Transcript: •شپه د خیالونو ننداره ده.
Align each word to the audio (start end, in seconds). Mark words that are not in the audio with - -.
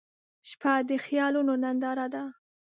•شپه 0.47 0.73
د 0.87 0.89
خیالونو 1.05 1.53
ننداره 1.63 2.07
ده. 2.13 2.23